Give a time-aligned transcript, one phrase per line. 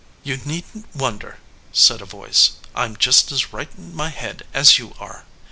[0.23, 1.37] "You needn t wonder,"
[1.71, 2.53] said a voice.
[2.73, 5.25] "I m just as right in my head as you are."